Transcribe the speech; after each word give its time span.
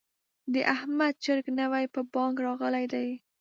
د 0.53 0.55
احمد 0.73 1.13
چرګ 1.25 1.45
نوی 1.59 1.85
په 1.93 1.99
بانګ 2.13 2.35
راغلی 2.47 2.85
دی. 2.93 3.09